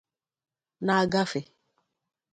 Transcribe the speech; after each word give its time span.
na-agafe 0.85 1.39